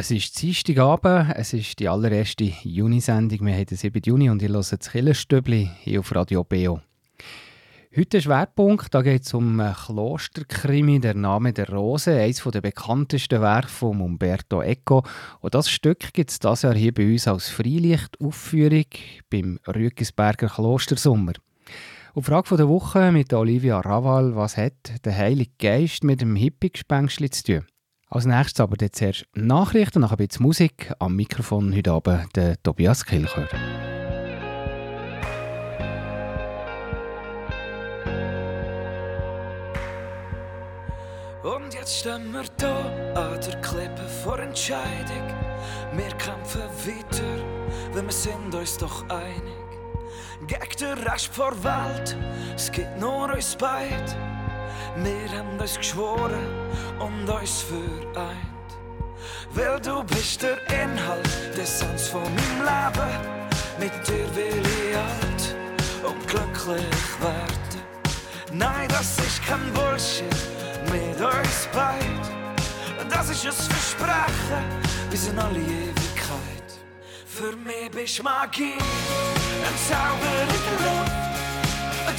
[0.00, 3.44] Es ist Dienstagabend, es ist die allererste Juni-Sendung.
[3.44, 4.00] Wir haben den 7.
[4.04, 6.80] Juni und ihr hört das Killerstübli hier auf Radio Beo.
[7.96, 13.66] Heute Schwerpunkt, da geht es um Klosterkrimi, der Name der Rose, eines der bekanntesten Werke
[13.66, 15.02] von Umberto Eco.
[15.40, 18.86] Und das Stück gibt es dieses Jahr hier bei uns als Freilichtaufführung
[19.30, 21.32] beim Rügisberger Klostersommer.
[22.14, 27.32] Die Frage der Woche mit Olivia Raval, was hat der Heilige Geist mit dem Hippie-Gespenstchen
[27.32, 27.66] zu tun?
[28.10, 30.94] Als nächstes aber jetzt zuerst Nachrichten, nachher ein bisschen Musik.
[30.98, 33.46] Am Mikrofon heute Abend der Tobias Kilchör.
[41.42, 42.76] Und jetzt stehen wir da
[43.14, 45.28] an der Klippe vor Entscheidung.
[45.92, 49.52] Wir kämpfen weiter, denn wir sind uns doch einig.
[50.46, 52.16] Gegen den Rest der Welt,
[52.56, 54.37] es gibt nur uns beide.
[54.96, 56.46] Wir haben uns geschworen
[56.98, 58.48] und uns vereint.
[59.54, 63.38] Weil du bist der Inhalt, der Sens von meinem Leben.
[63.78, 65.54] Mit dir will ich alt
[66.04, 67.82] und glücklich werden.
[68.52, 70.24] Nein, das ist kein Bullshit
[70.90, 72.38] mit uns beid.
[73.10, 74.64] Das ist ein Versprechen
[75.10, 76.68] bis in alle Ewigkeit.
[77.26, 81.28] Für mich bist Magie, ein Zauber in der Luft.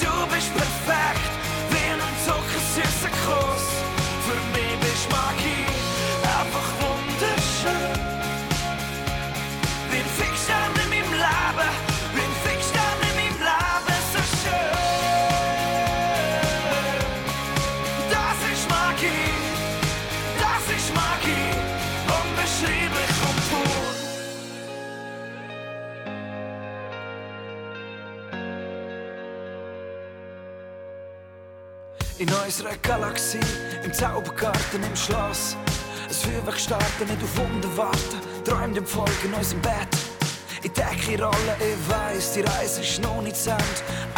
[0.02, 1.39] Du bist perfekt
[3.02, 3.89] zuckersüßer
[32.20, 33.40] In unserer Galaxie,
[33.82, 35.56] im Zaubergarten, im Schloss.
[36.06, 38.20] Ein Feuerwerk starten, nicht auf Wunder warten.
[38.44, 39.88] Träumt im Volk in unserem Bett.
[40.62, 43.64] Ich denke in Rollen, ich weiss, die Reise ist noch nicht zu Ende.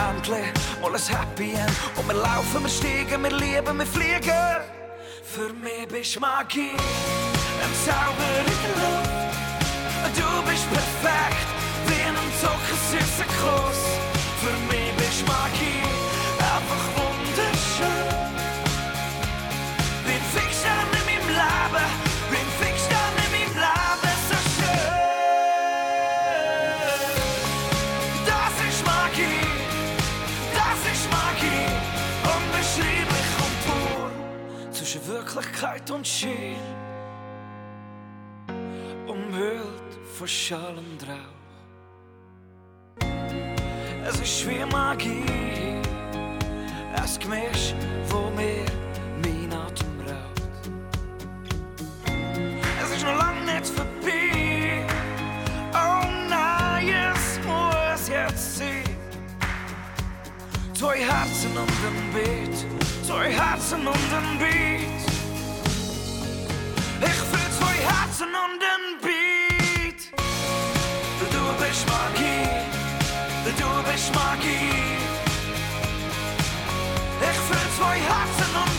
[0.10, 1.72] Endlich mal ein Happy End.
[1.96, 4.58] Und wir laufen, wir steigen, wir lieben, wir fliegen.
[5.24, 9.12] Für mich bist Magie, ein Zauber in der Luft.
[10.18, 11.48] Du bist perfekt,
[11.86, 13.91] wie ein zuckersüßer Kuss.
[35.62, 36.56] Wirklichkeit und Schein,
[39.08, 41.38] umhüllt von Schall und Rauch.
[44.04, 45.24] Es ist wie Magie,
[46.96, 47.76] ein Gemisch,
[48.10, 48.66] wo mir
[49.22, 50.70] mein Atem raubt.
[52.84, 54.86] Es ist noch lang nicht vorbei,
[55.74, 58.84] oh nein, es muss jetzt sein.
[60.74, 62.66] Zwei Herzen und ein Beat,
[63.06, 65.11] zwei Herzen und ein Beat.
[67.04, 70.02] Ich fühl zwei Herzen und ein Beat.
[71.34, 72.48] Du bist Magie,
[73.60, 74.74] du bist Magie.
[77.30, 78.71] Ich fühl zwei Herzen und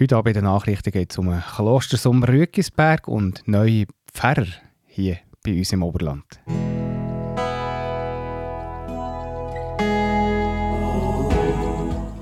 [0.00, 4.46] Heute Abend in den Nachrichten geht es um einen Klostersommer Rügisberg und neue Pfarrer
[4.86, 6.24] hier bei uns im Oberland.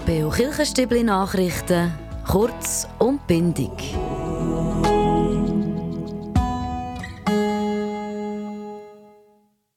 [0.05, 1.93] Beo Kirchenstübli Nachrichten,
[2.27, 3.71] kurz und bindig.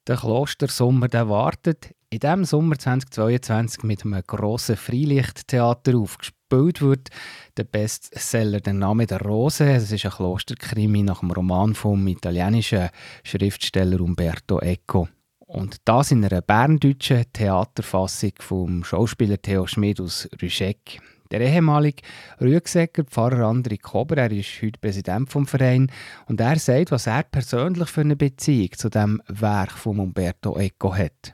[0.07, 6.17] Der Klostersommer der wartet in diesem Sommer 2022 mit einem grossen Freilichttheater auf.
[6.51, 7.09] Gespielt wird
[7.55, 9.71] der Bestseller «Der Name der Rose».
[9.71, 12.89] Es ist ein Klosterkrimi nach dem Roman vom italienischen
[13.23, 15.07] Schriftsteller Umberto Eco.
[15.39, 20.99] Und das in einer berndeutschen Theaterfassung vom Schauspieler Theo Schmid aus Rüscheck.
[21.31, 22.03] Der ehemalige
[22.41, 25.89] Rüegsäcker Pfarrer André Kober, er ist heute Präsident vom Verein
[26.27, 30.93] und er sagt, was er persönlich für eine Beziehung zu dem Werk von Umberto Eco
[30.93, 31.33] hat.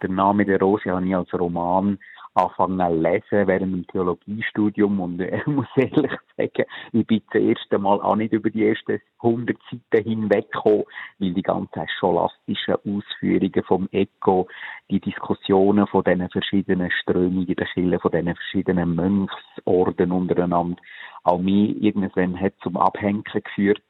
[0.00, 1.98] Der Name der Rose habe ich als Roman
[2.42, 7.42] angefangen zu lesen während dem Theologiestudium und äh, ich muss ehrlich sagen, ich bin das
[7.42, 10.84] erste Mal auch nicht über die ersten 100 Seiten hinweggekommen,
[11.18, 14.48] weil die ganzen scholastischen Ausführungen vom Eco,
[14.90, 20.80] die Diskussionen von diesen verschiedenen Strömungen der Kirche, von diesen verschiedenen Mönchsorden untereinander,
[21.24, 23.82] auch mich irgendwann hat zum Abhängen geführt.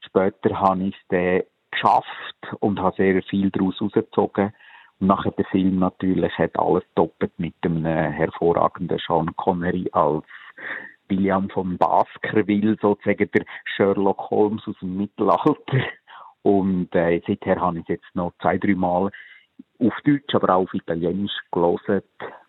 [0.00, 4.52] Später habe ich es dann geschafft und habe sehr viel daraus herausgezogen
[5.00, 10.24] nachher der Film natürlich hat alles doppelt mit einem hervorragenden Sean Connery als
[11.08, 15.56] William von Baskerville, sozusagen der Sherlock Holmes aus dem Mittelalter.
[16.42, 19.10] Und äh, seither habe ich es jetzt noch zwei, drei Mal
[19.80, 22.02] auf Deutsch, aber auch auf Italienisch gelesen,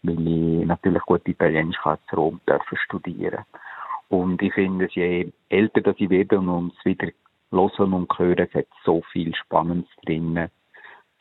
[0.03, 3.43] weil ich natürlich gut Italienisch kann in Rom dürfen studieren.
[4.09, 7.11] Und ich finde, je älter dass ich werde und es wieder
[7.51, 10.49] hören und hören, es hat so viel Spannendes drin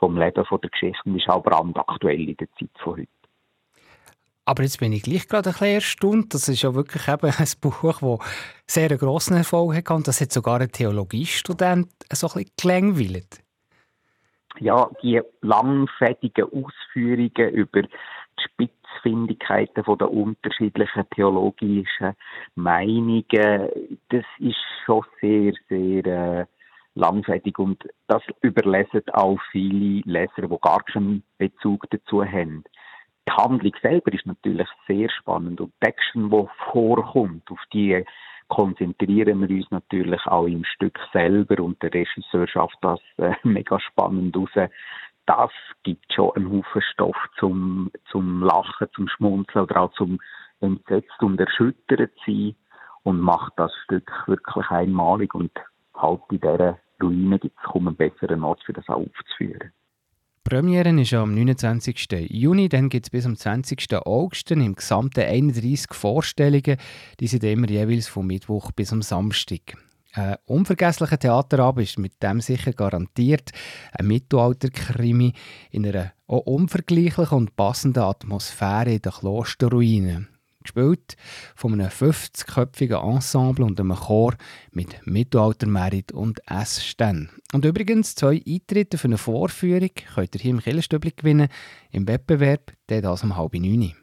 [0.00, 3.08] vom Leben, von der Geschichte und ist auch brandaktuell in der Zeit von heute.
[4.46, 6.34] Aber jetzt bin ich gleich gerade ein bisschen erstaunt.
[6.34, 8.18] Das ist ja wirklich eben ein Buch, das
[8.66, 13.44] sehr einen grossen Erfolg hat und das hat sogar ein Theologiestudent so ein bisschen gelangweilt.
[14.58, 17.88] Ja, die langfädigen Ausführungen über die
[18.44, 22.16] Spitzfindigkeiten der unterschiedlichen theologischen
[22.56, 23.68] Meinungen,
[24.08, 26.46] das ist schon sehr, sehr äh,
[26.94, 32.64] langfädig und das überlesen auch viele Leser, die gar keinen Bezug dazu haben.
[33.28, 35.60] Die Handlung selber ist natürlich sehr spannend.
[35.60, 38.04] Und die Action, die vorkommt, auf die
[38.48, 41.62] konzentrieren wir uns natürlich auch im Stück selber.
[41.62, 44.50] Und der Regisseur schafft das äh, mega spannend raus.
[45.26, 45.50] Das
[45.84, 50.18] gibt schon einen Haufen Stoff zum, zum Lachen, zum Schmunzeln oder auch zum
[50.60, 52.56] entsetzt und erschüttert sein.
[53.02, 55.34] Und macht das Stück wirklich einmalig.
[55.34, 55.52] Und
[56.00, 59.72] halt in dieser Ruine gibt es kaum einen besseren Ort, für das auch aufzuführen.
[60.42, 62.08] Premiere ist am 29.
[62.30, 63.94] Juni, dann gibt es bis am 20.
[64.04, 66.76] August im gesamten 31 Vorstellungen.
[67.20, 69.76] Die sind immer jeweils vom Mittwoch bis am Samstag.
[70.14, 73.50] Ein unvergesslicher Theaterabend ist mit dem sicher garantiert.
[73.92, 75.34] Ein Mittelalterkrimi
[75.70, 80.29] in einer auch unvergleichlichen und passenden Atmosphäre in den Klosterruinen
[80.62, 81.16] gespielt
[81.54, 84.34] von einem 50-köpfigen Ensemble und einem Chor
[84.72, 87.30] mit Mittelaltermerit und Essständen.
[87.52, 91.48] Und übrigens, zwei Eintritte für eine Vorführung könnt ihr hier im Killerstübli gewinnen,
[91.90, 93.94] im Wettbewerb, der das um halb neun.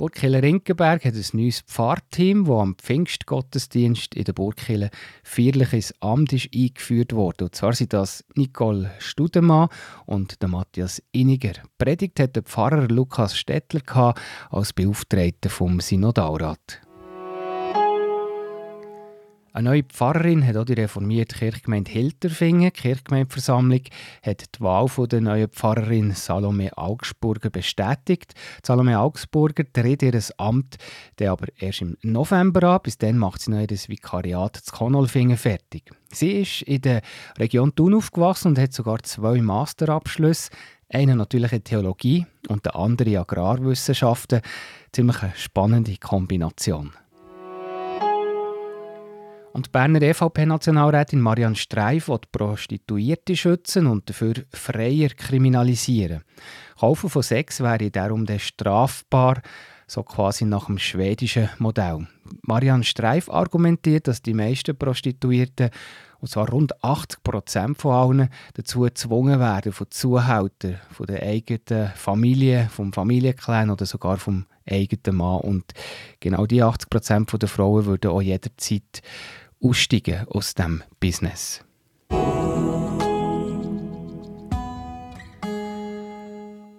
[0.00, 4.88] Burgkille Rinkenberg hat ein neues Pfarrteam, das am Pfingstgottesdienst in der Burgkille
[5.22, 7.44] feierlich ins Amt ist eingeführt wurde.
[7.44, 9.68] Und zwar sind das Nicole Studemann
[10.06, 11.52] und der Matthias Iniger.
[11.76, 14.14] Predigt hat der Pfarrer Lukas Stettler
[14.48, 16.80] als Beauftragter vom Synodalrat.
[19.52, 22.70] Eine neue Pfarrerin hat auch die reformierte Kirchgemeinde Hilterfingen.
[22.72, 23.80] Die Kirchgemeindeversammlung
[24.22, 28.34] hat die Wahl der neuen Pfarrerin Salome Augsburger bestätigt.
[28.64, 30.76] Salome Augsburger tritt ihr Amt
[31.18, 32.80] der aber erst im November an.
[32.84, 35.90] Bis dann macht sie noch ihr Vikariat zu Konolfingen fertig.
[36.12, 37.02] Sie ist in der
[37.36, 40.50] Region Thun aufgewachsen und hat sogar zwei Masterabschlüsse.
[40.88, 44.42] Einen natürlich in Theologie und der andere in Agrarwissenschaften.
[44.92, 46.92] Ziemlich eine spannende Kombination.
[49.52, 56.22] Und die Berner EVP-Nationalrätin Marianne Streif will Prostituierte schützen und dafür freier kriminalisieren.
[56.78, 59.42] Kaufen von Sex wäre darum der strafbar,
[59.88, 62.06] so quasi nach dem schwedischen Modell.
[62.42, 65.70] Marianne Streif argumentiert, dass die meisten Prostituierten,
[66.20, 71.90] und zwar rund 80 Prozent von allen, dazu gezwungen werden von Zuhältern, von der eigenen
[71.96, 75.40] Familie, vom Familienclan oder sogar vom eigenen Mann.
[75.40, 75.64] Und
[76.20, 79.02] genau die 80 Prozent der Frauen würden auch jederzeit
[79.62, 81.62] aussteigen aus dem Business.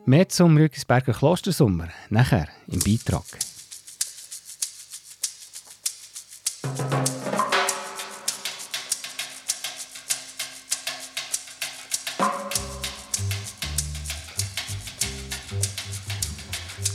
[0.06, 3.24] Mehr zum Rückisberger Klostersommer nachher im Beitrag.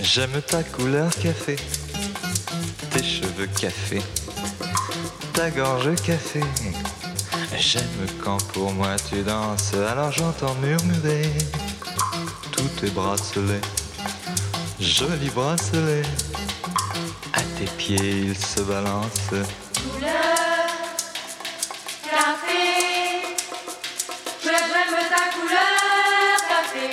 [0.02, 1.56] J'aime ta couleur café,
[2.90, 4.02] tes cheveux café
[5.36, 6.40] ta gorge café.
[7.58, 11.30] J'aime quand pour moi tu danses, alors j'entends murmurer
[12.52, 13.60] tous tes bracelets,
[14.80, 16.08] jolis bracelets.
[17.34, 19.36] À tes pieds ils se balancent.
[19.92, 20.66] Couleur
[22.10, 23.36] café,
[24.42, 26.86] que j'aime ta couleur café.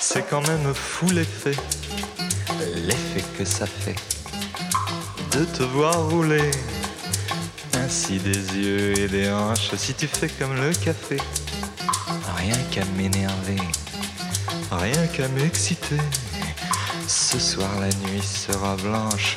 [0.00, 1.54] C'est quand même fou l'effet,
[2.74, 3.94] l'effet que ça fait
[5.32, 6.50] de te voir rouler.
[7.74, 11.18] Ainsi des yeux et des hanches, si tu fais comme le café,
[12.36, 13.60] rien qu'à m'énerver.
[14.70, 16.00] rien qu'à m'exciter.
[17.06, 19.36] Ce soir la nuit sera blanche.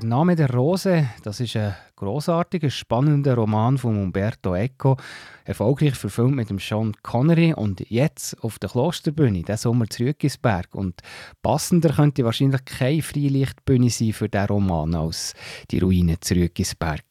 [0.00, 4.96] Der Name der Rose, das ist ein großartiger, spannender Roman von Umberto Eco,
[5.44, 10.74] erfolgreich verfilmt mit dem Sean Connery und jetzt auf der Klosterbühne, der Sommer zu Rügisberg.
[10.74, 11.02] Und
[11.42, 15.34] passender könnte wahrscheinlich keine Freilichtbühne sein für diesen Roman als
[15.70, 17.04] die Ruine zu Rügisberg.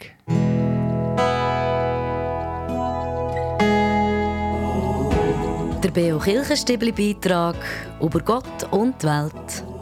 [5.83, 7.55] Der Beo Kirchenstibli Beitrag
[8.01, 9.78] über Gott und die Welt.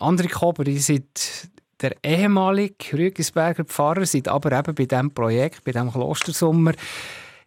[0.00, 1.48] André Kober, ihr seid
[1.80, 6.72] der ehemalige Rügisberger Pfarrer, seid aber eben bei diesem Projekt, bei diesem Klostersommer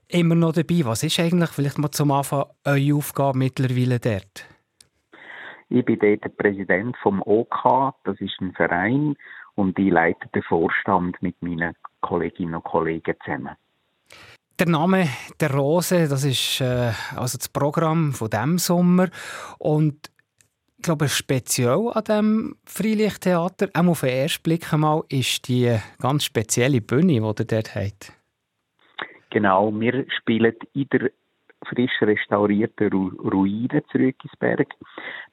[0.08, 0.82] immer noch dabei.
[0.84, 4.46] Was ist eigentlich vielleicht mal zum Anfang eure Aufgabe mittlerweile dort?
[5.70, 9.15] Ich bin dort der Präsident vom OK, das ist ein Verein,
[9.56, 13.56] und ich leite den Vorstand mit meinen Kolleginnen und Kollegen zusammen.
[14.58, 15.08] Der Name
[15.39, 19.10] der Rose, das ist äh, also das Programm von dem Sommer
[19.58, 20.10] und
[20.81, 26.81] glaube, speziell an diesem Freilichttheater, auch auf den ersten Blick einmal, ist die ganz spezielle
[26.81, 28.13] Bühne, die ihr dort habt.
[29.29, 31.12] Genau, wir spielen in der
[31.67, 34.67] frisch restaurierten Ru Ruine zu Rügisberg.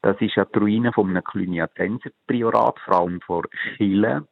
[0.02, 3.44] Das ist ja die Ruine von einem Cluniatenser Priorat, vor allem vor
[3.76, 4.26] Chile.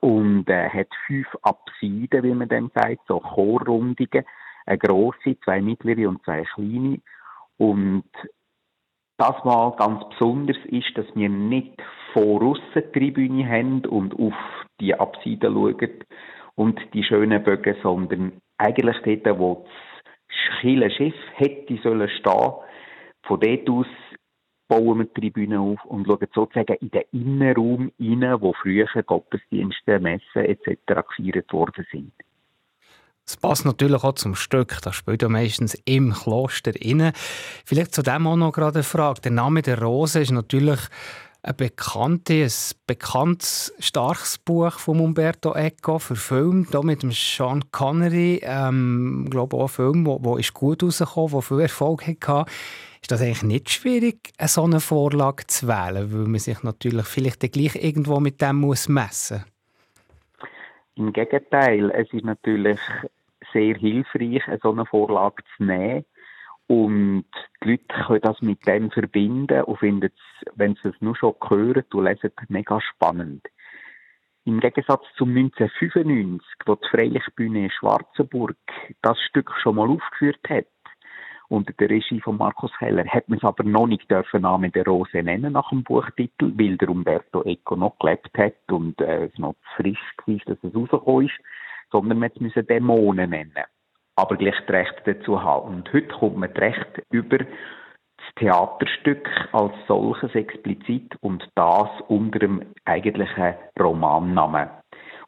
[0.00, 4.24] Und äh, hat fünf Apsiden, wie man dem sagt, so Chorrundungen.
[4.66, 7.00] Eine grosse, zwei mittlere und zwei kleine.
[7.56, 8.04] Und
[9.18, 11.82] das mal ganz besonders ist, dass wir nicht
[12.12, 14.34] vor Russen die Tribüne haben und auf
[14.80, 16.04] die Apsiden schauen
[16.54, 19.66] und die schönen Bögen, sondern eigentlich dort, wo
[20.28, 22.52] das Kirchenschiff hätte sollen stehen.
[23.22, 23.86] Von dort aus
[24.68, 30.00] bauen wir die Tribüne auf und schauen sozusagen in den Innenraum rein, wo früher Gottesdienste,
[30.00, 30.78] Messen etc.
[30.86, 32.12] gefeiert worden sind.
[33.28, 34.78] Es passt natürlich auch zum Stück.
[34.82, 37.12] Das spielt ja meistens im Kloster inne.
[37.64, 39.20] Vielleicht zu dem auch noch gerade eine Frage.
[39.20, 40.78] Der Name der Rose ist natürlich
[41.42, 48.40] ein bekanntes, ein bekanntes, starkes Buch von Umberto Eco, verfilmt, hier mit Sean Connery.
[48.44, 52.50] Ähm, ich glaube auch ein Film, der, ist gut rausgekommen, der viel Erfolg hatte.
[53.02, 57.06] Ist das eigentlich nicht schwierig, eine so eine Vorlage zu wählen, weil man sich natürlich
[57.06, 59.44] vielleicht gleich irgendwo mit dem muss messen
[60.96, 62.80] Im Gegenteil, es ist natürlich
[63.52, 66.06] sehr hilfreich, so eine Vorlage zu nehmen.
[66.68, 67.26] Und
[67.62, 71.34] die Leute können das mit dem verbinden und finden es, wenn sie es nur schon
[71.48, 73.46] hören und lesen, mega spannend.
[74.46, 78.56] Im Gegensatz zum 1995, wo die Freilichtbühne Schwarzenburg
[79.02, 80.66] das Stück schon mal aufgeführt hat,
[81.48, 84.84] unter der Regie von Markus Heller, hat man es aber noch nicht dürfen Name der
[84.84, 89.38] Rose nennen nach dem Buchtitel, weil der Umberto Eco noch gelebt hat und äh, es
[89.38, 91.34] noch frisch war, dass es rausgekommen ist,
[91.90, 93.64] sondern man müssen Dämonen nennen
[94.16, 95.76] aber gleich die Rechte dazu haben.
[95.76, 102.38] Und heute kommt man die Rechte über das Theaterstück als solches explizit und das unter
[102.38, 104.70] dem eigentlichen Romannamen.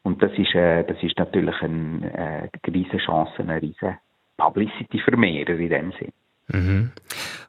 [0.01, 3.99] Und das ist, äh, das ist natürlich eine, äh, riesige Chance, eine riesige
[4.39, 6.13] Publicity für mehrere in dem Sinn.
[6.47, 6.91] Mhm.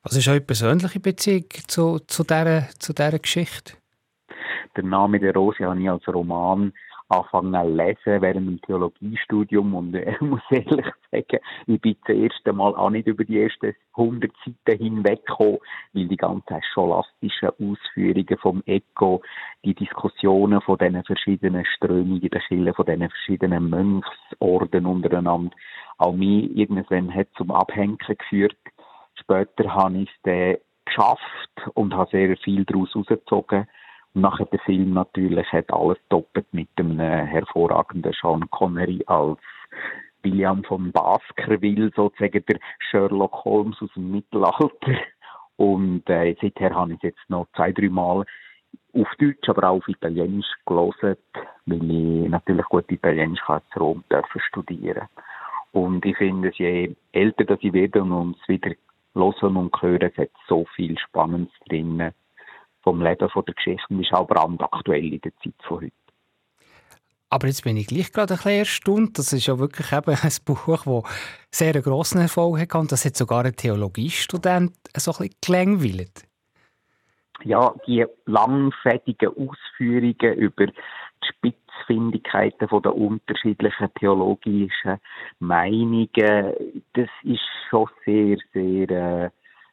[0.02, 3.74] Was ist eure persönliche Beziehung zu, zu, dieser, zu dieser Geschichte?
[4.76, 6.72] Der Name der Rose habe ich als Roman
[7.10, 12.52] angefangen zu lesen während dem Theologiestudium und äh, muss ehrlich sagen, ich bin das erste
[12.52, 15.58] Mal auch nicht über die ersten 100 Seiten hinweggekommen,
[15.92, 19.22] weil die ganzen scholastischen Ausführungen vom Eco,
[19.64, 25.54] die Diskussionen von diesen verschiedenen Strömungen der Kirche, von diesen verschiedenen Mönchsorden untereinander,
[25.98, 28.56] auch mich irgendwann hat zum Abhängen geführt.
[29.20, 33.66] Später habe ich es dann geschafft und habe sehr viel daraus herausgezogen
[34.14, 39.38] Und nachher der Film natürlich hat alles doppelt mit einem hervorragenden Sean Connery als
[40.22, 42.58] William von Baskerville, sozusagen der
[42.90, 44.70] Sherlock Holmes aus dem Mittelalter.
[45.56, 48.24] Und äh, seither habe ich es jetzt noch zwei, drei Mal
[48.94, 51.16] auf Deutsch, aber auch auf Italienisch gelesen,
[51.66, 55.08] weil ich natürlich gut Italienisch in Rom dürfen studieren.
[55.72, 58.72] Und ich finde, je älter dass ich werde und uns wieder
[59.14, 62.10] hören und hören, es hat so viel Spannendes drin
[62.82, 65.92] vom Leben, von der Geschichte und ist auch brandaktuell in der Zeit von heute.
[67.32, 69.18] Aber jetzt bin ich gleich gerade ein bisschen erstaunt.
[69.18, 71.04] Das ist ja wirklich eben ein Buch, das
[71.52, 76.26] sehr einen grossen Erfolg hat und das hat sogar ein Theologiestudent so ein bisschen gelangweilt.
[77.44, 80.74] Ja, die langfädigen Ausführungen über die
[81.28, 84.98] Spitzfindigkeiten der unterschiedlichen theologischen
[85.38, 86.08] Meinungen,
[86.94, 89.30] das ist schon sehr, sehr äh,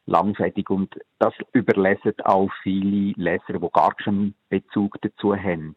[0.07, 5.75] langfädig und das überlesen auch viele Leser, die gar keinen Bezug dazu haben.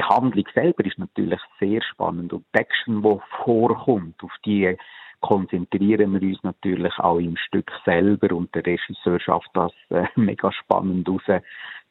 [0.00, 2.32] Die Handlung selber ist natürlich sehr spannend.
[2.32, 4.76] Und die Action, die vorkommt, auf die
[5.20, 8.34] konzentrieren wir uns natürlich auch im Stück selber.
[8.34, 11.42] Und der Regisseur schafft das äh, mega spannend raus.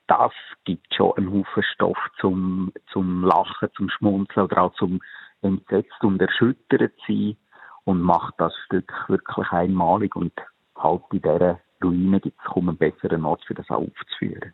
[0.08, 0.32] Das
[0.64, 5.02] gibt schon einen Haufen Stoff zum, zum Lachen, zum Schmunzeln oder auch zum
[5.42, 7.38] entsetzt und erschüttert sein.
[7.84, 10.16] Und macht das Stück wirklich einmalig.
[10.16, 10.34] Und
[10.78, 14.54] halt in dieser Ruine gibt es kaum einen besseren Ort, für das auch aufzuführen.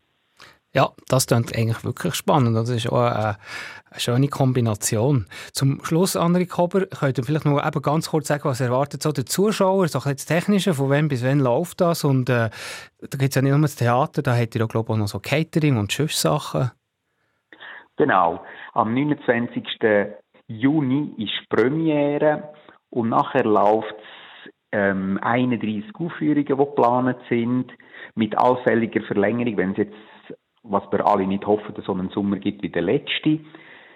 [0.75, 2.55] Ja, das klingt eigentlich wirklich spannend.
[2.55, 3.37] Das ist auch eine,
[3.91, 5.27] eine schöne Kombination.
[5.51, 9.11] Zum Schluss, André Kober, könnt ihr vielleicht noch eben ganz kurz sagen, was erwartet so
[9.11, 12.03] der Zuschauer, so das Technische, von wann bis wann läuft das?
[12.03, 12.49] Und äh,
[12.99, 14.97] da gibt es ja nicht nur das Theater, da habt ihr auch, glaube ich, auch
[14.97, 16.71] noch so Catering und Schiffssachen.
[17.97, 18.43] Genau.
[18.73, 19.63] Am 29.
[20.47, 22.51] Juni ist Premiere
[22.89, 24.12] und nachher läuft es
[24.73, 27.71] ähm, 31 Aufführungen, die geplant sind,
[28.15, 29.95] mit allfälliger Verlängerung, wenn es jetzt
[30.63, 33.39] was wir alle nicht hoffen, dass so einen Sommer gibt wie der letzte.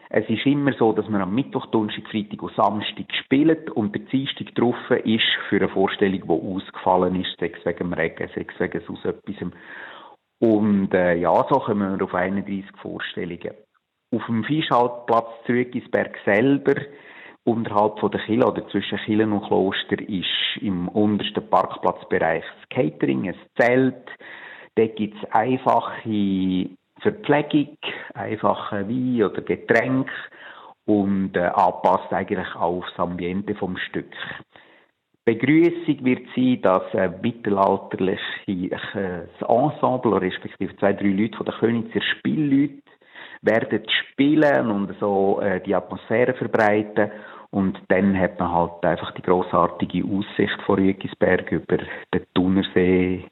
[0.10, 4.04] Es ist immer so, dass man am Mittwoch, Donnerstag, Freitag und Samstag spielt und der
[4.04, 8.82] Dienstag drauf ist für eine Vorstellung, die ausgefallen ist, sechs wegen dem Regen, sechs wegen
[8.88, 9.36] aus etwas.
[10.40, 13.52] Und äh, ja, so kommen wir auf 31 Vorstellungen.
[14.16, 16.76] Auf dem Fischhaltplatz Zürgisberg selber,
[17.48, 23.30] unterhalb von der Kille oder zwischen Killen und Kloster, ist im untersten Parkplatzbereich das Catering,
[23.30, 24.08] ein Zelt,
[24.78, 27.78] Dort gibt es einfache Verpflegung,
[28.14, 30.12] einfache Wein oder Getränke
[30.86, 34.14] und äh, anpasst eigentlich auch aufs Ambiente vom Stück.
[35.26, 38.22] Begrüßung wird sein, dass äh, mittelalterliche
[38.94, 42.84] äh, Ensemble, respektive zwei, drei Leute von der Königser Spielleute,
[43.42, 43.82] werden
[44.12, 47.12] spielen und so äh, die Atmosphäre verbreiten.
[47.58, 51.78] Und dann hat man halt einfach die großartige Aussicht von Rügisberg über
[52.14, 53.26] den Thunersee,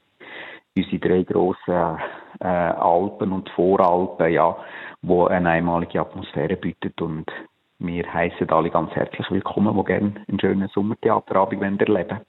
[0.75, 1.99] unsere drei grossen
[2.39, 4.57] äh, Alpen und Voralpen, ja,
[5.03, 7.31] wo eine einmalige Atmosphäre bietet und
[7.77, 12.21] wir heißen alle ganz herzlich willkommen, die gerne einen schönen Sommertheaterabend erleben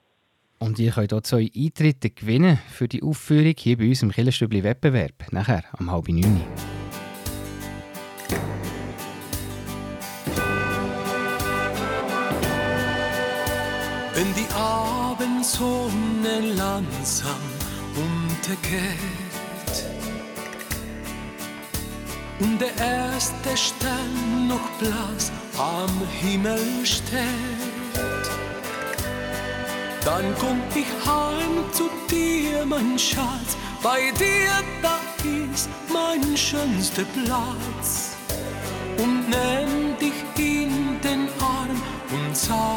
[0.59, 4.63] Und ihr könnt auch zwei Eintritte gewinnen für die Aufführung hier bei uns im Killerstübli
[4.63, 6.43] Wettbewerb, nachher am halb neun.
[14.17, 17.39] Wenn die Abendsonne langsam
[17.95, 18.81] untergeht
[22.39, 27.21] und der erste Stern noch blass am Himmel steht.
[30.03, 34.97] Dann komm ich heim zu dir, mein Schatz, bei dir da
[35.53, 38.15] ist mein schönster Platz.
[38.97, 42.76] Und nimm dich in den Arm und sag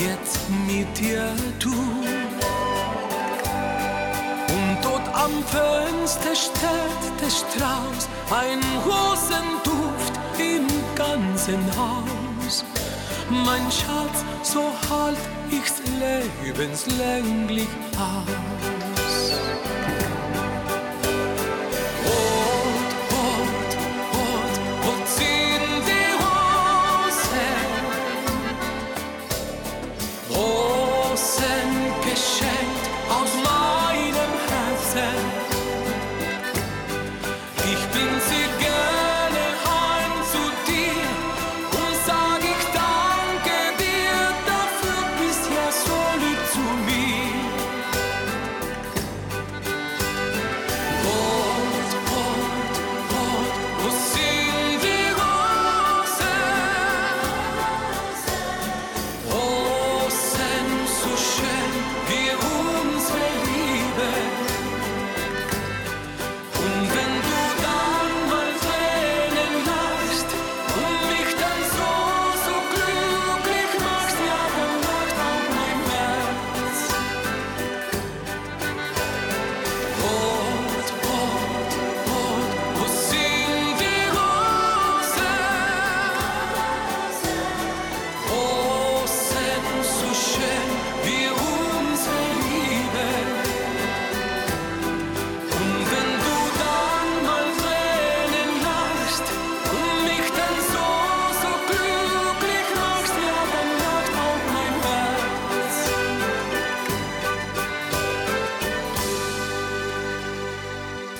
[0.00, 1.70] jetzt mit dir tu.
[4.48, 12.64] Und dort am Fenster steht der Strauß, ein Rosenduft im ganzen Haus.
[13.28, 15.18] Mein Schatz, so halt
[15.50, 18.89] ich's lebenslänglich aus.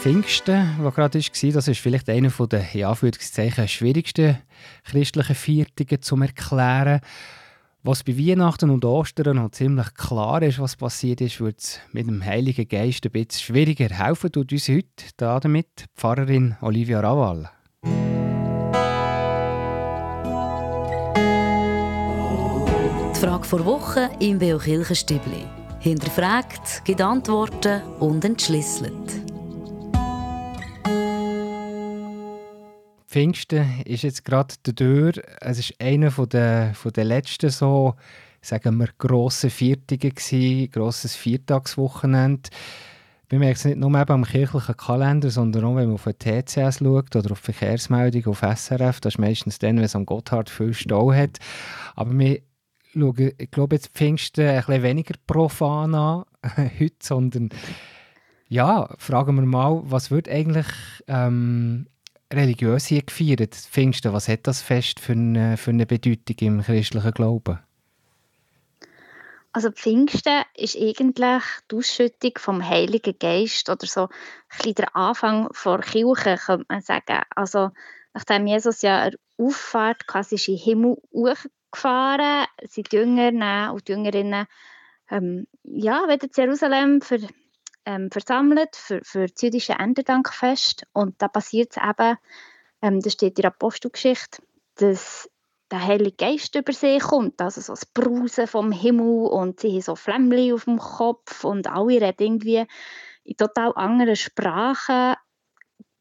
[0.00, 4.38] Pfingsten, was gerade war, das ist vielleicht einer der in Anführungszeichen, schwierigsten
[4.84, 7.00] christlichen Viertige zum Erklären.
[7.82, 12.06] Was bei Weihnachten und Ostern noch ziemlich klar ist, was passiert ist, wird es mit
[12.06, 13.94] dem Heiligen Geist ein bisschen schwieriger.
[13.94, 14.86] Helfen tut uns heute
[15.18, 17.50] damit Pfarrerin Olivia Rawal.
[23.14, 25.44] Die Frage vor Woche im Beo Kirchenstübli.
[25.80, 29.29] Hinterfragt, gibt Antworten und entschlüsselt.
[33.10, 35.12] Pfingsten ist jetzt gerade Tür.
[35.40, 37.96] Es ist einer von der, von der letzten so,
[38.40, 42.50] sagen wir, grossen Viertige gsi, grosses Viertagswochenende.
[43.28, 46.20] Wir merken es nicht nur eben am kirchlichen Kalender, sondern auch, wenn man auf den
[46.20, 49.00] TCS schaut oder auf die Verkehrsmeldung auf SRF.
[49.00, 51.38] Das ist meistens dann, wenn es am Gotthard viel Stau hat.
[51.96, 52.42] Aber wir
[52.92, 56.24] schauen, ich glaube, jetzt Pfingsten ein bisschen weniger profan an
[56.56, 57.48] heute, sondern
[58.46, 60.68] ja, fragen wir mal, was wird eigentlich
[61.08, 61.88] ähm,
[62.32, 63.54] religiös hier gefeiert?
[63.54, 67.58] Pfingsten, was hat das Fest für eine, für eine Bedeutung im christlichen Glauben?
[69.52, 74.08] Also Pfingsten ist eigentlich die Ausschüttung vom Heiligen Geist oder so
[74.64, 77.22] ein der Anfang der Kirche, könnte man sagen.
[77.34, 77.70] Also
[78.14, 83.92] nachdem Jesus ja eine Auffahrt quasi in den Himmel hochgefahren, sind die Jünger und die
[83.92, 84.46] Jüngerinnen
[85.10, 87.18] ähm, ja, wieder zu Jerusalem für,
[87.84, 90.86] ähm, versammelt für, für das jüdische Erntedankfest.
[90.92, 92.16] Und da passiert es eben,
[92.82, 94.42] ähm, das steht in der Apostelgeschichte,
[94.76, 95.28] dass
[95.70, 99.80] der Heilige Geist über sie kommt, also so das Brausen vom Himmel und sie haben
[99.82, 102.66] so Flämmchen auf dem Kopf und alle reden irgendwie
[103.22, 105.14] in total anderen Sprachen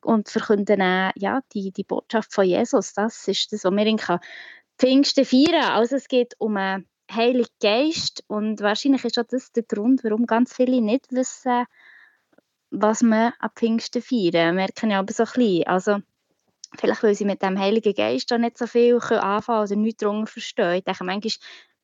[0.01, 2.93] und verkünden dann, ja, die, die Botschaft von Jesus.
[2.93, 3.99] Das ist das, was wir in
[4.79, 5.71] Pfingsten feiern.
[5.71, 10.25] Also es geht um einen Heiligen Geist und wahrscheinlich ist auch das der Grund, warum
[10.25, 11.65] ganz viele nicht wissen,
[12.71, 14.55] was wir an Pfingsten feiern.
[14.55, 15.97] Merken ja aber so ein bisschen, also
[16.77, 20.01] vielleicht weil sie mit dem Heiligen Geist auch nicht so viel können anfangen oder nichts
[20.01, 20.75] darunter verstehen.
[20.75, 21.33] Ich denke manchmal,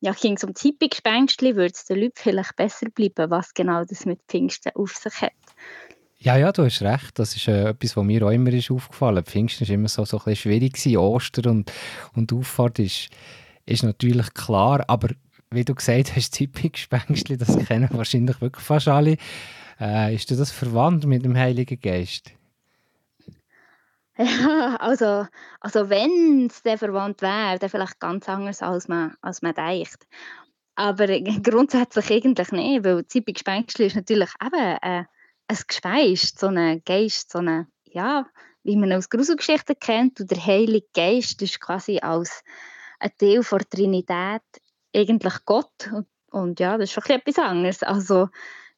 [0.00, 4.04] ja, ging es um Hippie-Gespenstchen, würde es den Leuten vielleicht besser bleiben, was genau das
[4.06, 5.32] mit Pfingsten auf sich hat.
[6.18, 7.18] Ja, ja, du hast recht.
[7.18, 9.28] Das ist äh, etwas, was mir auch immer ist aufgefallen ist.
[9.28, 10.74] Pfingsten war immer so, so ein bisschen schwierig.
[10.74, 10.96] Gewesen.
[10.96, 11.72] Ostern und,
[12.14, 13.10] und Auffahrt ist,
[13.66, 14.84] ist natürlich klar.
[14.88, 15.08] Aber
[15.50, 19.16] wie du gesagt hast, Hippie-Gespenstchen, das kennen wahrscheinlich wirklich fast alle.
[19.78, 22.32] Äh, ist dir das verwandt mit dem Heiligen Geist?
[24.16, 25.26] Ja, also,
[25.60, 30.06] also wenn es dann verwandt wäre, dann vielleicht ganz anders, als man, als man denkt.
[30.74, 31.06] Aber
[31.42, 35.04] grundsätzlich eigentlich nicht, weil Hippie-Gespenstchen ist natürlich eben äh,
[35.48, 38.26] ein Gespenst, so ein Geist, so eine, ja,
[38.62, 40.20] wie man aus Gruselgeschichten kennt.
[40.20, 42.42] Und der Heilige Geist ist quasi als
[42.98, 44.42] ein Teil der Trinität
[44.94, 45.90] eigentlich Gott.
[45.92, 47.82] Und, und ja, das ist schon etwas anderes.
[47.82, 48.28] Also,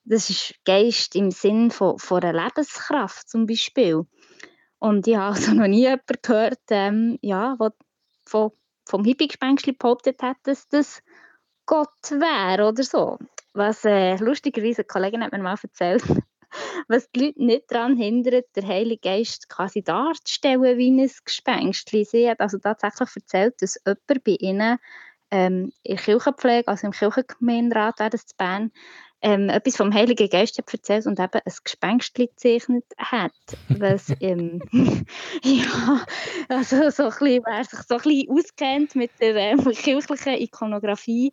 [0.04, 4.06] das ist Geist im Sinn von, von einer Lebenskraft zum Beispiel.
[4.78, 7.70] Und ich habe also noch nie jemanden gehört, ähm, ja, wo
[8.24, 8.52] von
[8.88, 11.02] vom Hippie-Gespenstli behauptet hat, dass das
[11.66, 13.18] Gott wäre oder so.
[13.52, 16.02] Was äh, lustigerweise eine Kollegin hat mir mal erzählt,
[16.88, 22.04] was die Leute nicht daran hindert, den Heiligen Geist quasi darzustellen wie ein Gespenstli.
[22.04, 24.78] Sie hat also tatsächlich erzählt, dass jemand bei ihnen
[25.30, 28.72] ähm, in der Kirchenpflege, also im Kirchengemeinderat wäre das zu Bern,
[29.20, 33.32] ähm, etwas vom Heiligen Geist hat erzählt und eben ein Gespenstli gezeichnet hat.
[33.68, 34.60] Was, ähm,
[35.42, 36.04] ja,
[36.48, 41.32] also so ein bisschen, wer sich so ein bisschen auskennt mit der ähm, kirchlichen Ikonografie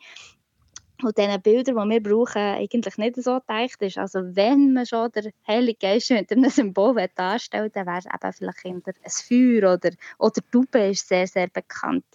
[1.05, 3.97] und diesen Bildern, die wir brauchen, eigentlich nicht so gedacht ist.
[3.97, 8.33] Also wenn man schon den Heiligen Geist mit einem Symbol darstellen dann wäre es eben
[8.33, 12.05] vielleicht ein Feuer oder, oder Tube ist sehr, sehr bekannt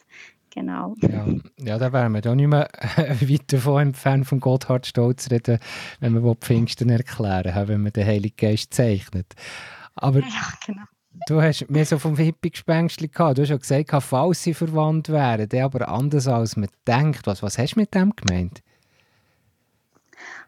[0.50, 0.94] genau.
[1.00, 1.26] Ja,
[1.58, 5.58] ja da wären wir doch nicht mehr weit davon entfernt von Gotthard Stolz reden,
[6.00, 9.34] wenn wir Pfingsten erklären, wenn man den Heiligen Geist zeichnet.
[9.94, 10.82] Aber ja, genau.
[11.26, 15.48] du hast mir so vom Hippie-Gespenstli gehabt, du hast ja gesagt, falls sie verwandt wären,
[15.48, 17.26] der aber anders als man denkt.
[17.26, 18.62] Was, was hast du mit dem gemeint?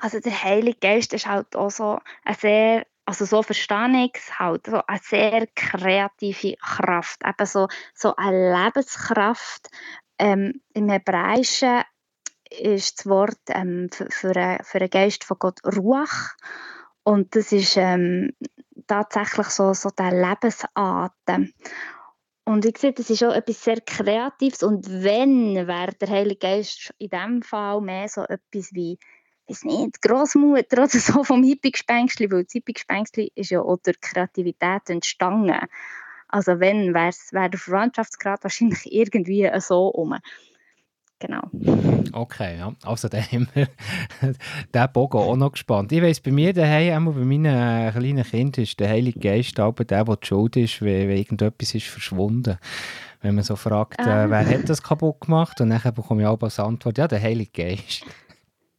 [0.02, 4.38] Also der Heilige Geist ist halt auch so ein sehr also so verstehe ich es
[4.38, 9.68] halt, so eine sehr kreative Kraft, eben so, so eine Lebenskraft.
[10.18, 11.82] Ähm, Im Hebräischen
[12.48, 16.36] ist das Wort ähm, für, für, für einen Geist von Gott Ruach
[17.02, 18.32] und das ist ähm,
[18.86, 21.52] tatsächlich so, so der Lebensatem.
[22.44, 26.92] Und ich sehe, das ist auch etwas sehr Kreatives und wenn wäre der Heilige Geist
[26.98, 28.98] in diesem Fall mehr so etwas wie
[29.48, 34.88] weiß nicht, Großmutter oder so vom Hippie-Gespenstli, weil das Hippie-Gespenstli ist ja auch durch Kreativität
[34.88, 35.66] entstanden.
[36.28, 40.16] Also wenn, wäre wär der Verwandtschaftsgrad wahrscheinlich irgendwie so um.
[41.18, 41.42] Genau.
[42.12, 42.74] Okay, ja.
[42.82, 43.68] Also da haben wir
[44.74, 45.92] den Bogen auch noch gespannt.
[45.92, 49.60] Ich weiss, bei mir daheim, auch bei meinen äh, kleinen Kindern, ist der Heilige Geist
[49.60, 52.58] aber der, der die schuld ist, wenn, wenn irgendetwas ist verschwunden.
[53.20, 54.30] Wenn man so fragt, äh, ah.
[54.30, 55.60] wer hat das kaputt gemacht?
[55.60, 58.04] Und dann bekomme ich auch als Antwort, ja, der Heilige Geist.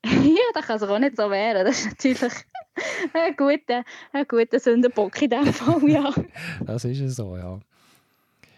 [0.05, 1.65] ja, das kann sich auch nicht so wehren.
[1.65, 2.21] Das ist natürlich
[3.13, 6.13] ein guter, ein guter Sündenbock in diesem Fall, ja.
[6.65, 7.59] das ist es so, ja.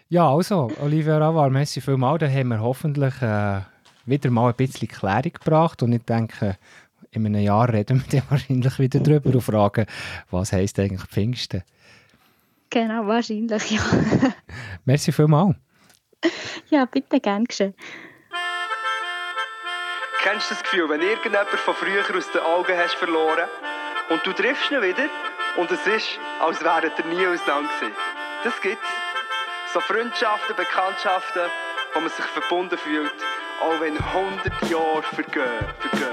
[0.08, 2.20] Ja, also, Olivia Ravar, merci vielmals.
[2.20, 3.60] Da haben wir hoffentlich äh,
[4.06, 6.56] wieder mal ein bisschen Klärung gebracht und ich denke,
[7.10, 9.86] in einem Jahr reden wir dann wahrscheinlich wieder darüber und fragen,
[10.30, 11.62] was heisst eigentlich Pfingsten?
[12.70, 13.80] Genau, wahrscheinlich, ja.
[14.84, 15.56] merci vielmals.
[16.70, 17.74] Ja, bitte, gern geschehen.
[20.26, 23.48] Kennst du das Gefühl, wenn irgendjemand von früher aus den Augen hast verloren
[24.08, 25.08] und du triffst ihn wieder
[25.54, 27.70] und es ist, als wären ihr nie auseinander?
[28.42, 28.88] Das gibt's.
[29.72, 31.42] So Freundschaften, Bekanntschaften,
[31.94, 33.14] wo man sich verbunden fühlt,
[33.60, 35.44] auch wenn 100 Jahre vergehen,
[35.78, 36.05] vergehen.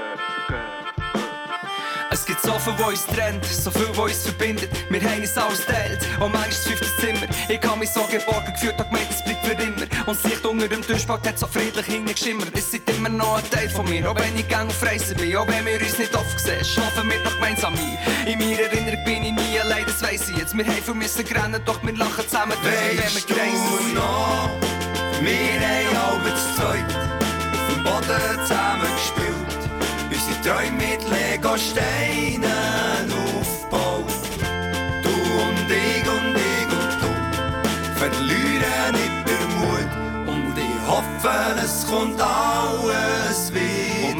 [2.44, 4.70] So viel, was uns trennt, so viel, was uns verbindet.
[4.90, 7.26] Wir haben uns alles teilt, und manchmal das fünfte Zimmer.
[7.48, 9.86] Ich habe mich so geborgen gefühlt, habe gemeint, es bleibt für immer.
[10.06, 12.50] Und das Licht unter dem Tischpakt hat so friedlich hingeschimmert.
[12.52, 15.34] Es ist immer noch ein Teil von mir, auch wenn ich gang auf Reisen bin.
[15.36, 18.28] Auch wenn wir uns nicht oft sehen, schlafen wir noch gemeinsam ein.
[18.28, 20.54] In meiner Erinnerung bin ich nie allein, das weiss ich jetzt.
[20.54, 23.94] Wir haben viel müssen rennen, doch wir lachen zusammen, wenn wir kreisen.
[23.94, 24.50] noch,
[25.22, 29.63] wir haben alle zu zweit auf dem Boden zusammen gespielt.
[29.63, 29.63] Unsere
[30.44, 32.44] Träume mit Lego-Steinen
[33.38, 34.04] aufgebaut.
[35.02, 37.08] Du und ich und ich und du
[37.98, 39.90] verlieren nicht den Mut.
[40.26, 41.32] Und ich hoffe,
[41.64, 43.43] es kommt alles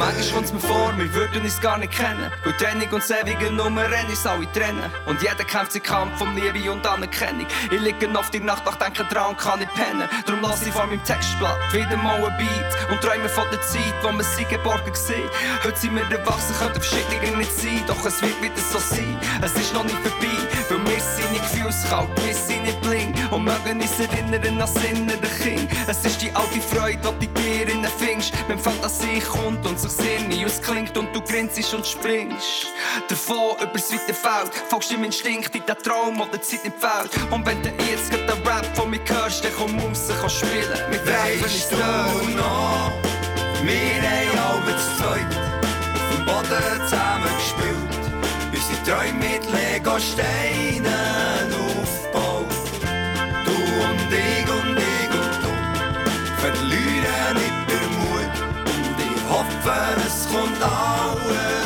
[0.05, 2.31] manchmal kommt es mir vor, wir würden uns gar nicht kennen.
[2.43, 4.91] Weil Trennung und ewige Nummer uns alle trennen.
[5.05, 7.47] Und jeder kämpft seinen Kampf um Liebe und Anerkennung.
[7.71, 10.07] Ich liege oft in der Nacht, doch denke dran und kann nicht pennen.
[10.25, 12.91] Darum lasse ich vor meinem Textblatt wieder mal ein Beat.
[12.91, 15.29] Und träume von der Zeit, wo wir sie geborgen sehen.
[15.63, 17.81] Heute sind wir erwachsen, könnte verschiedene nicht sein.
[17.87, 19.17] Doch es wird wieder so sein.
[19.41, 20.35] Es ist noch nicht vorbei.
[20.69, 23.15] Weil wir sind nicht gefühlskalt, wir sind nicht blind.
[23.31, 25.69] Und mögen uns erinnern an Sinn der Kind.
[25.87, 28.33] Es ist die alte Freude, die du dir in findest.
[28.47, 29.94] Wenn Fantasie kommt und sich
[30.27, 32.67] nie ausklingt und du grinst und springst.
[33.07, 37.31] Davon übers weite Feld, folgst deinem Instinkt in den Traum, die Zeit nicht fehlt.
[37.31, 40.79] Und wenn du jetzt gerade den Rap von mir hörst, dann komm raus, kann spielen.
[40.89, 42.91] Wir treffen uns noch,
[43.63, 44.01] wir
[44.41, 45.31] haben alle zu zweit
[45.95, 48.03] auf dem Boden zusammen gespielt.
[48.53, 52.45] Unsere Träume mit Lego-Steinen aufgebaut.
[53.45, 54.64] Du und ich und
[59.65, 61.64] ich hoffe, es kommt alles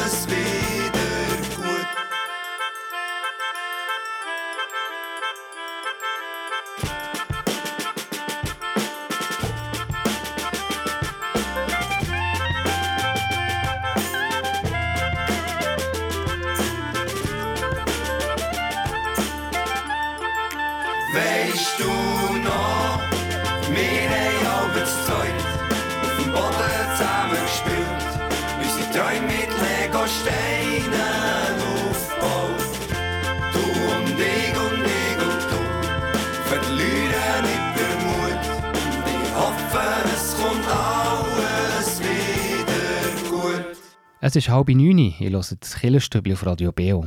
[44.21, 44.97] Es ist halb neun.
[44.97, 47.05] Ich höre das Killerstübli auf Radio Beo.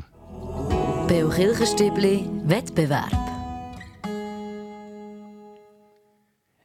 [1.07, 3.13] Beo Kirchenstübli Wettbewerb.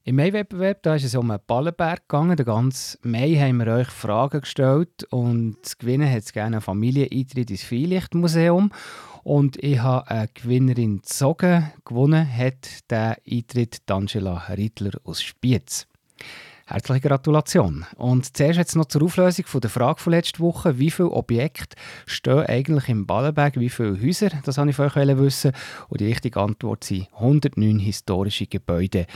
[0.05, 2.37] Im Mai-Wettbewerb da ist es um einen Ballenberg gegangen.
[2.37, 6.61] Den ganzen Mai haben wir euch Fragen gestellt und zu gewinnen hat es gerne einen
[6.61, 8.71] Familieneintritt ins Freilichtmuseum.
[9.23, 11.73] Und ich habe eine Gewinnerin gezogen.
[11.83, 15.87] Gewonnen hat der Eintritt Angela Rittler aus Spiez.
[16.69, 17.85] Herzliche Gratulation.
[17.95, 20.77] Und zuerst jetzt noch zur Auflösung von der Frage von letzter Woche.
[20.77, 23.57] Wie viele Objekte stehen eigentlich im Ballenberg?
[23.57, 24.31] Wie viele Häuser?
[24.43, 25.53] Das wollte ich von euch wissen.
[25.87, 29.07] Und die richtige Antwort sind 109 historische Gebäude,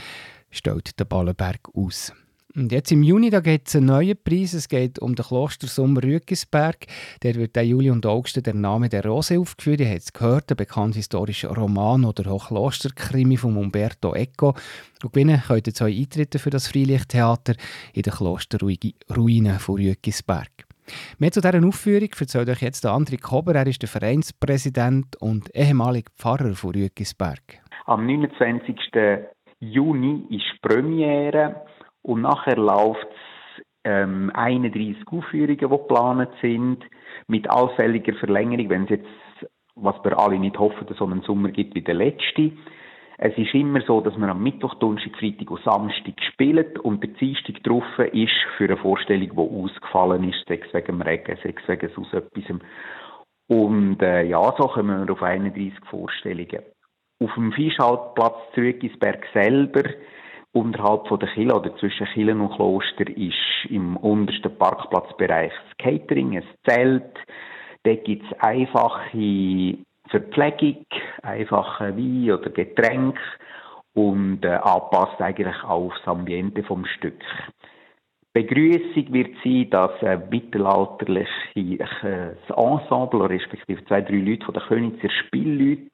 [0.50, 2.14] stellt der Ballenberg aus.
[2.54, 4.52] Und jetzt im Juni geht es einen neuen Preis.
[4.52, 6.86] Es geht um den Klostersommer Rügisberg.
[7.22, 9.80] Der wird der Juli und August der Name der Rose aufgeführt.
[9.80, 14.54] Ihr habt es gehört, der bekannte historische Roman oder auch Klosterkrimi von Umberto Eco.
[15.02, 17.54] Und gewinnen könnt ihr zwei Eintritte für das Freilichttheater
[17.94, 20.50] in den Klosterruinen von Rügisberg.
[21.18, 23.54] Mehr zu dieser Aufführung erzählt euch jetzt André Kober.
[23.54, 27.62] Er ist der Vereinspräsident und ehemaliger Pfarrer von Rügisberg.
[27.86, 28.76] Am 29.
[29.60, 31.62] Juni ist Premiere
[32.02, 33.06] und nachher läuft
[33.84, 36.84] ähm, 31 Aufführungen, die geplant sind,
[37.26, 41.74] mit allfälliger Verlängerung, wenn es jetzt, was wir alle nicht hoffen, so einen Sommer gibt
[41.74, 42.52] wie der letzte.
[43.18, 47.10] Es ist immer so, dass man am Mittwoch, Donnerstag, Freitag und Samstag spielt und der
[47.10, 51.90] Dienstag drauf ist für eine Vorstellung, die ausgefallen ist, sechs wegen dem Regen, sechs wegen
[51.96, 52.58] aus etwas.
[53.48, 56.62] Und äh, ja, so kommen wir auf 31 Vorstellungen.
[57.20, 59.84] Auf dem Fischhaltplatz Zügisberg selber
[60.52, 66.36] unterhalb von der Kille oder zwischen Kille und Kloster ist im untersten Parkplatzbereich das Catering,
[66.36, 67.14] ein Zelt.
[67.84, 70.86] Dort gibt es einfache Verpflegung,
[71.22, 73.20] einfache Wein oder Getränke
[73.94, 77.20] und äh, anpasst eigentlich aufs Ambiente vom Stück.
[78.34, 85.10] Begrüßung wird sein, dass ein mittelalterliches äh, Ensemble, respektive zwei, drei Leute von der Königser
[85.10, 85.90] Spielleute,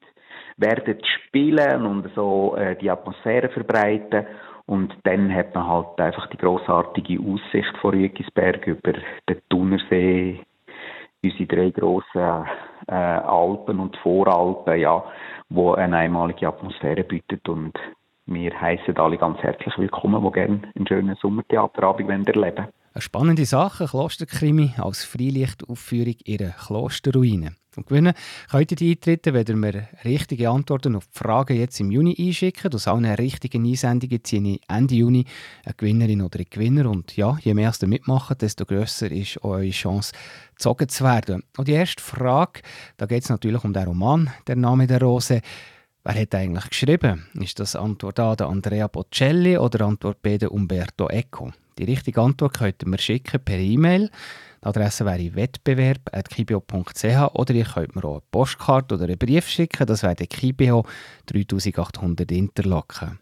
[0.59, 4.25] werden spielen und so äh, die Atmosphäre verbreiten.
[4.65, 8.93] Und dann hat man halt einfach die großartige Aussicht von Rügisberg über
[9.27, 10.41] den Thunersee,
[11.23, 12.45] unsere drei grossen
[12.87, 15.03] äh, Alpen und Voralpen, ja,
[15.49, 17.73] wo eine einmalige Atmosphäre bietet und
[18.27, 22.67] wir heißen alle ganz herzlich willkommen, die gerne einen schönen Sommertheaterabend erleben.
[22.93, 27.53] Eine spannende Sache, Klosterkrimi als Freilichtaufführung ihrer Klosterruine.
[27.79, 28.13] Und gewinnen
[28.51, 32.73] könnt ihr die Eintritte, wenn mir richtige Antworten auf die Fragen jetzt im Juni einschicken.
[32.73, 35.23] Aus allen richtigen Einsendungen ziehe ich Ende Juni
[35.63, 36.89] eine Gewinnerin oder einen Gewinner.
[36.89, 40.11] Und ja, je mehr ihr mitmacht, desto grösser ist eure Chance,
[40.55, 41.43] gezogen zu werden.
[41.57, 42.61] Und die erste Frage,
[42.97, 45.41] da geht es natürlich um den Roman «Der Name der Rose».
[46.03, 47.27] Wer hat eigentlich geschrieben?
[47.33, 51.53] Ist das Antwort A der Andrea Bocelli oder Antwort B der Umberto Eco?
[51.77, 54.09] Die richtige Antwort könnt ihr mir schicken per E-Mail.
[54.61, 59.87] Die Adresse wäre wettbewerb.kibio.ch oder ihr könnt mir auch eine Postkarte oder einen Brief schicken.
[59.87, 60.85] Das wäre der Kibio
[61.27, 63.19] 3800 Interlaken.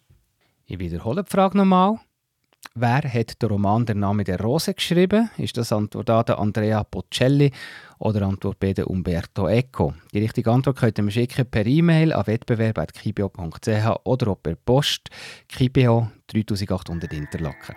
[0.66, 2.00] Ich wiederhole die Frage nochmal.
[2.74, 5.30] Wer hat den Roman Der Name der Rose geschrieben?
[5.38, 7.52] Ist das Antwort A der Andrea Bocelli
[8.00, 9.94] oder Antwort B der Umberto Eco?
[10.14, 15.10] Die richtige Antwort könnt ihr mir schicken per E-Mail an wettbewerb.kibio.ch oder auch per Post
[15.48, 17.76] Kibio 3800 Interlaken.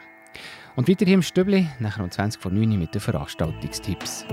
[0.76, 4.26] Und weiter hier im Stübli, nachher um 20 vor 9 mit den Veranstaltungstipps.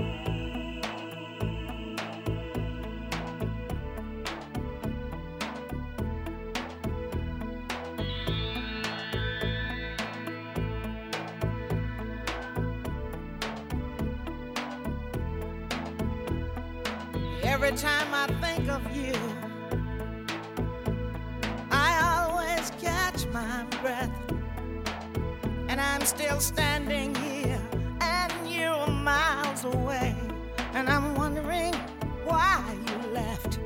[26.08, 27.60] Still standing here,
[28.00, 30.16] and you're miles away.
[30.72, 31.74] And I'm wondering
[32.24, 33.58] why you left.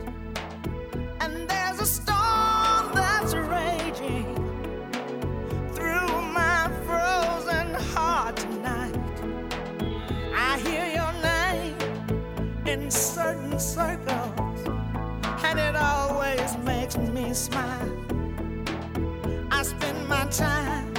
[1.21, 4.35] And there's a storm that's raging
[5.73, 8.97] through my frozen heart tonight.
[10.35, 11.77] I hear your name
[12.67, 14.67] in certain circles,
[15.45, 17.93] and it always makes me smile.
[19.53, 20.92] I spend my time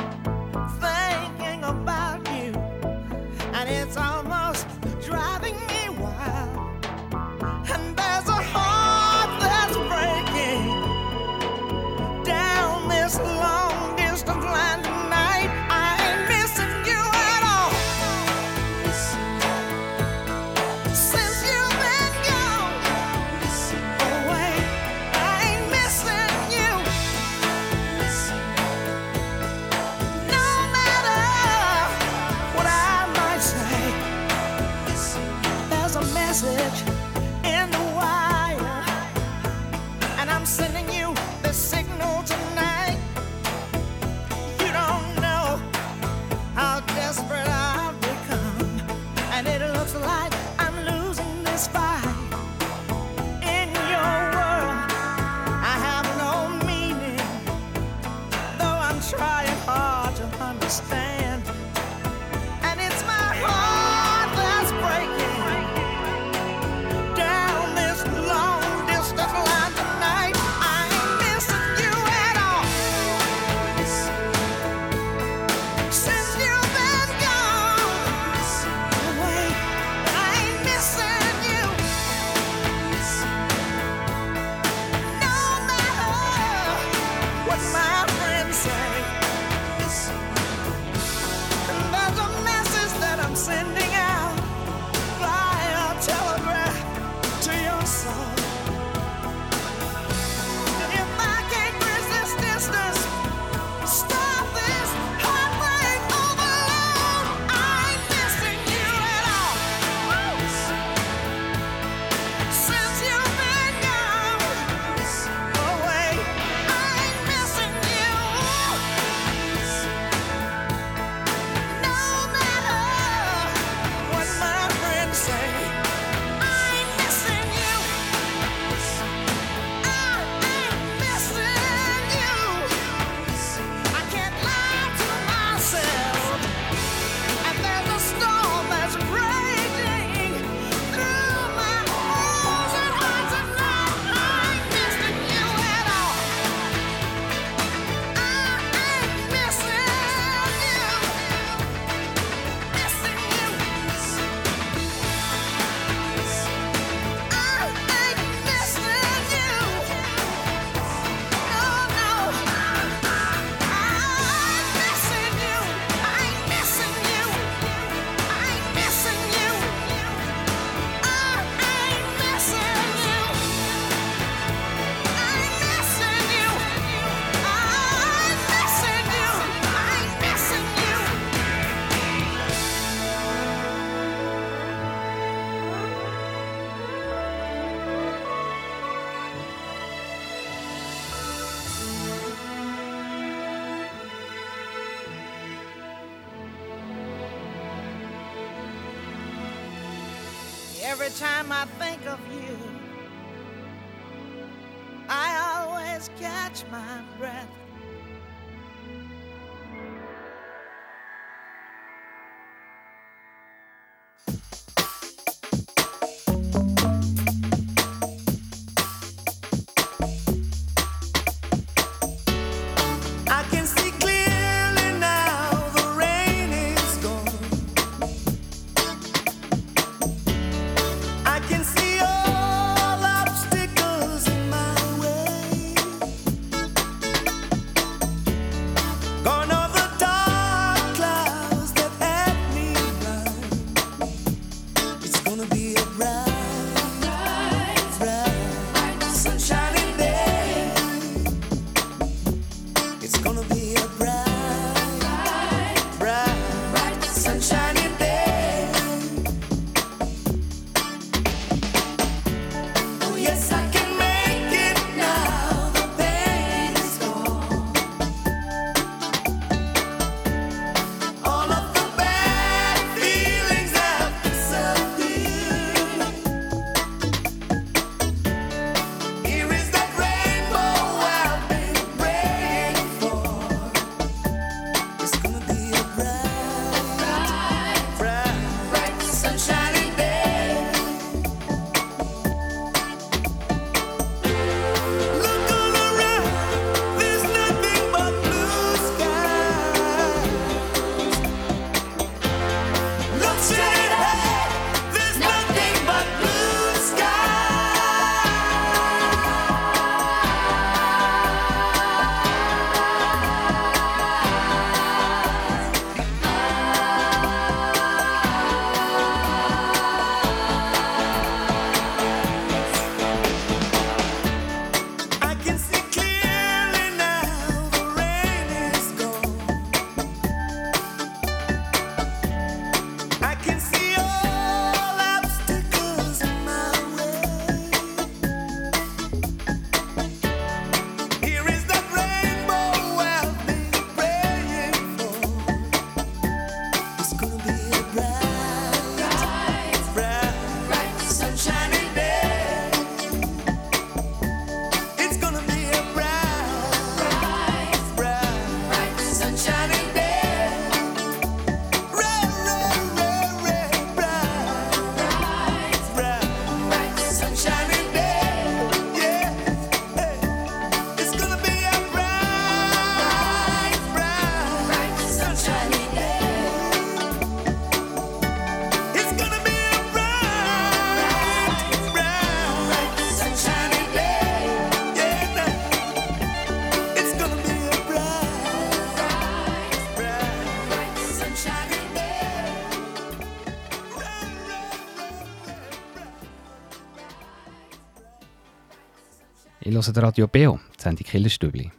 [399.88, 401.72] hören Radio Beo, die Sendung Killerstübli.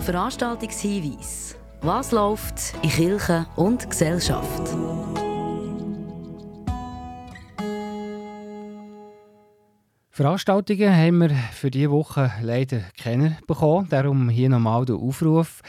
[0.00, 1.56] Veranstaltungshinweis.
[1.82, 4.68] Was läuft in Kirche und Gesellschaft?
[10.10, 13.86] Veranstaltungen haben wir für diese Woche leider kennen bekommen.
[13.88, 15.62] Darum hier nochmal der Aufruf.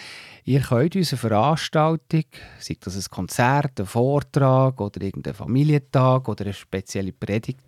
[0.44, 2.24] Ihr könnt unsere Veranstaltung,
[2.60, 7.62] sei das ein Konzert, ein Vortrag oder irgendein Familientag oder eine spezielle Predigt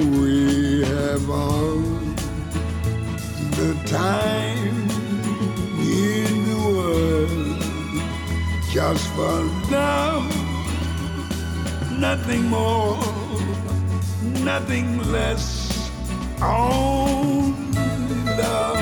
[0.00, 1.78] We have all
[3.58, 4.90] the time
[5.78, 7.62] in the world
[8.72, 9.36] just for
[9.70, 10.26] love,
[12.00, 12.98] nothing more,
[14.42, 15.90] nothing less,
[16.42, 17.84] only
[18.36, 18.81] love.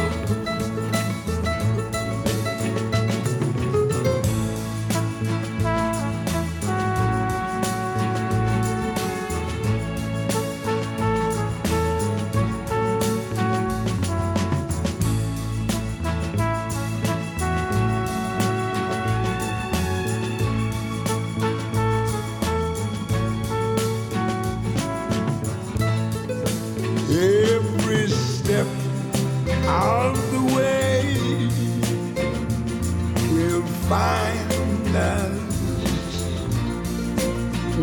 [33.90, 35.32] Find us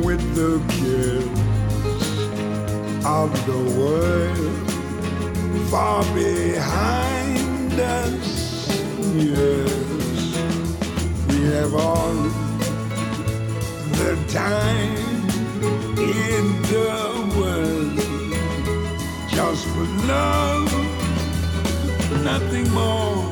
[0.05, 1.27] with the kiss
[3.05, 4.55] of the world
[5.69, 8.69] far behind us.
[9.15, 9.73] Yes,
[11.27, 12.13] we have all
[13.99, 15.27] the time
[15.99, 16.89] in the
[17.37, 17.97] world
[19.27, 20.71] just for love,
[22.23, 23.29] nothing more,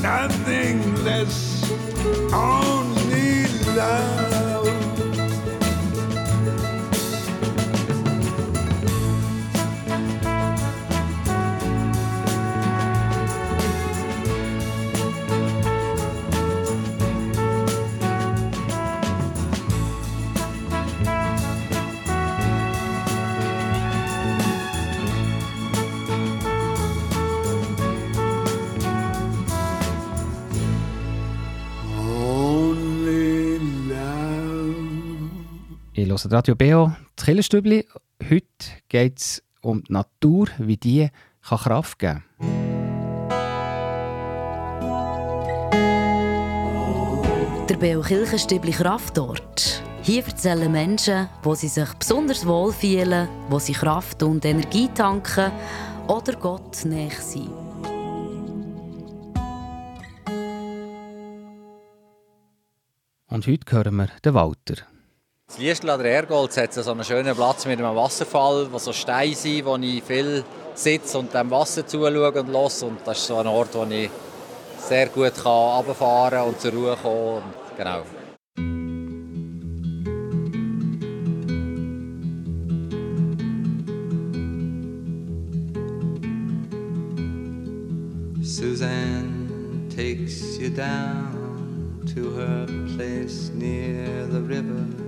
[0.00, 1.47] nothing less,
[2.32, 3.46] only
[3.76, 4.47] love.
[36.00, 37.84] Ich höre Radio Beo, das Killerstübli.
[38.22, 38.46] Heute
[38.88, 41.08] geht es um die Natur, wie die
[41.42, 42.22] kann Kraft geben
[47.68, 49.82] Der Beo Kirchenstübli Kraftort.
[50.02, 55.50] Hier erzählen Menschen, wo sie sich besonders wohl fühlen, wo sie Kraft und Energie tanken
[56.06, 57.50] oder Gott näher sind.
[63.26, 64.76] Und heute hören wir den Walter.
[65.48, 68.92] Das Liestl an der Ergolz hat so einen schönen Platz mit einem Wasserfall, wo so
[68.92, 70.44] Steine sind, wo ich viel
[70.74, 72.82] sitze und dem Wasser zuschaue und los.
[72.82, 74.10] Und das ist so ein Ort, wo ich
[74.78, 77.42] sehr gut kann runterfahren und zur Ruhe kommen
[77.78, 78.02] kann.
[78.02, 78.02] Genau.
[88.42, 95.07] Suzanne takes you down to her place near the river.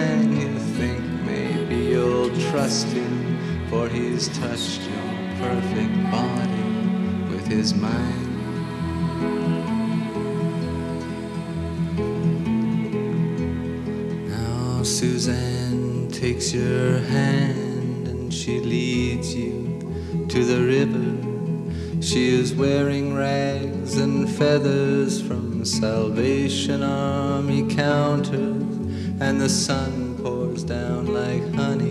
[2.51, 6.63] trust him, for he's touched your perfect body
[7.29, 8.27] with his mind.
[14.27, 19.79] Now Suzanne takes your hand and she leads you
[20.27, 22.01] to the river.
[22.01, 28.75] She is wearing rags and feathers from Salvation Army counters,
[29.21, 31.90] and the sun pours down like honey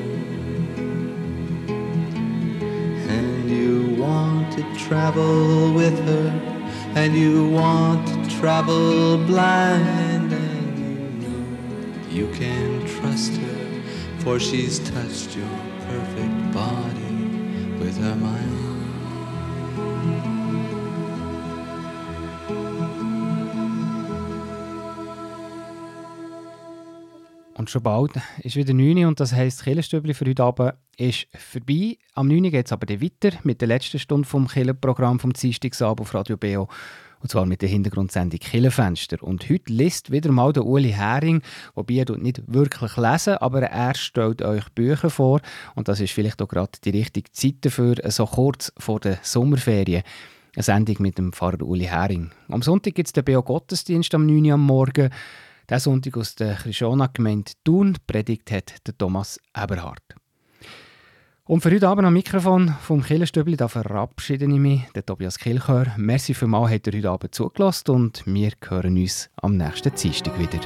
[4.91, 6.27] Travel with her,
[6.95, 13.81] and you want to travel blind, and you know you can trust her,
[14.19, 15.47] for she's touched your
[15.87, 17.15] perfect body
[17.79, 18.60] with her mind.
[27.71, 28.11] Schon bald
[28.43, 31.97] ist wieder 9 Uhr und das heisst, das Killerstübli für heute Abend ist vorbei.
[32.13, 35.33] Am 9 Uhr geht es aber dann weiter mit der letzten Stunde vom Killerprogramm vom
[35.33, 36.67] Dienstagsabend auf Radio BO.
[37.21, 39.23] Und zwar mit der Hintergrundsendung Killerfenster.
[39.23, 41.41] Und heute liest wieder mal der Uli Hering,
[41.75, 45.39] wobei er nicht wirklich lesen, aber er stellt euch Bücher vor.
[45.75, 50.03] Und das ist vielleicht auch gerade die richtige Zeit dafür, so kurz vor der Sommerferien.
[50.55, 52.31] Eine Sendung mit dem Pfarrer Uli Hering.
[52.49, 55.09] Am Sonntag gibt es den BO Gottesdienst am 9 Uhr am Morgen.
[55.71, 60.03] Der Sonntag aus der Christiana-Gemeinde Thun predigt hat der Thomas Eberhardt.
[61.45, 65.93] Und für heute Abend am Mikrofon vom Killerstübli verabschiede ich mich, der Tobias Kilchör.
[65.95, 70.37] Merci für mal, hat er heute Abend zugelassen und wir hören uns am nächsten Dienstag
[70.37, 70.59] wieder.